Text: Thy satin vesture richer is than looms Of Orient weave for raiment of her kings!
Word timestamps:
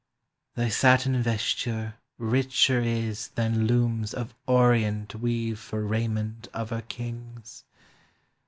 Thy 0.55 0.69
satin 0.69 1.21
vesture 1.21 1.99
richer 2.17 2.79
is 2.79 3.27
than 3.35 3.67
looms 3.67 4.15
Of 4.15 4.33
Orient 4.47 5.13
weave 5.13 5.59
for 5.59 5.85
raiment 5.85 6.47
of 6.55 6.71
her 6.71 6.81
kings! 6.81 7.65